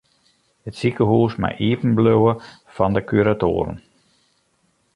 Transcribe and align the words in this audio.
It 0.69 0.75
sikehús 0.77 1.33
mei 1.43 1.55
iepen 1.67 1.91
bliuwe 1.97 2.33
fan 2.75 2.93
de 2.95 3.01
kuratoaren. 3.09 3.77